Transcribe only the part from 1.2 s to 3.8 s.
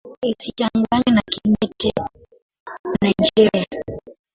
Kibete ya Nigeria.